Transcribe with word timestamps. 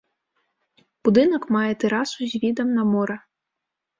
Будынак 1.07 1.43
мае 1.57 1.73
тэрасу 1.85 2.19
з 2.31 2.41
відам 2.45 2.71
на 2.81 2.89
мора. 2.95 3.17